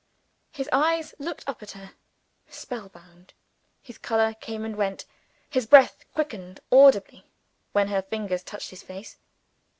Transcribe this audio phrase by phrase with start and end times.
[0.51, 1.91] His eyes looked up at her,
[2.49, 3.35] spell bound;
[3.83, 5.05] his color came and went;
[5.47, 7.25] his breath quickened audibly
[7.71, 9.19] when her fingers touched his face.